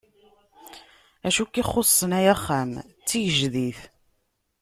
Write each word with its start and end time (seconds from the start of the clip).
Acu 1.27 1.43
k-ixuṣṣen 1.45 2.11
ay 2.17 2.27
axxam? 2.33 2.71
D 2.99 3.03
tigejdit. 3.07 3.79